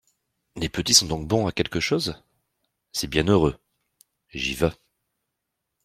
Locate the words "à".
1.45-1.51